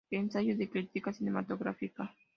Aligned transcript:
Ensayo 0.09 0.57
de 0.57 0.67
crítica 0.67 1.13
cinematográfica 1.13 2.11